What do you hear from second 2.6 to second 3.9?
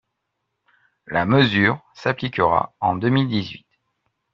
en deux mille dix-huit